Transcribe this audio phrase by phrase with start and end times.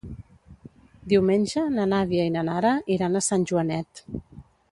[1.13, 4.05] Diumenge na Nàdia i na Nara iran a Sant Joanet.